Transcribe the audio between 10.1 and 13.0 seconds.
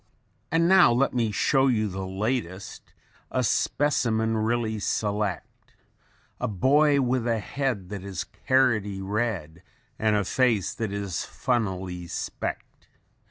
a face that is funnily specked.